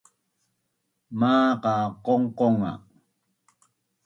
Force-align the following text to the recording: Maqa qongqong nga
Maqa 1.19 1.73
qongqong 2.05 2.55
nga 2.59 2.71